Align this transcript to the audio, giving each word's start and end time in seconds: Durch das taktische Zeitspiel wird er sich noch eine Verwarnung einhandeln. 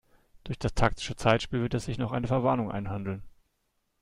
Durch 0.45 0.57
das 0.57 0.73
taktische 0.73 1.15
Zeitspiel 1.15 1.61
wird 1.61 1.75
er 1.75 1.79
sich 1.79 1.99
noch 1.99 2.11
eine 2.11 2.25
Verwarnung 2.25 2.71
einhandeln. 2.71 3.21